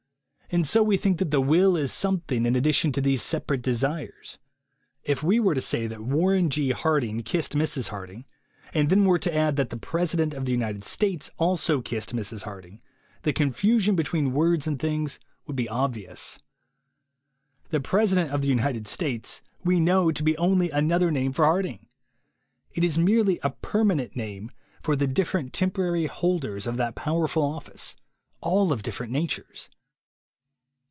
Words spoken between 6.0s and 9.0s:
Warren G. Harding kissed Mrs. Harding, and